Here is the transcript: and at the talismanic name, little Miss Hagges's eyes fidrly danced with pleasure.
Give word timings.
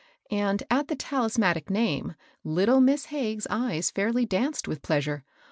and 0.31 0.63
at 0.71 0.87
the 0.87 0.95
talismanic 0.95 1.69
name, 1.69 2.15
little 2.43 2.81
Miss 2.81 3.05
Hagges's 3.13 3.45
eyes 3.51 3.91
fidrly 3.91 4.27
danced 4.27 4.67
with 4.67 4.81
pleasure. 4.81 5.23